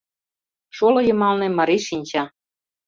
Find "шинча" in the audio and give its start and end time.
1.87-2.23